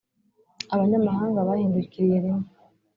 abanyamahanga 0.73 1.47
bahindukiriye 1.47 2.17
rimwe. 2.25 2.47